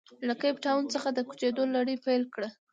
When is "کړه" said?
2.33-2.49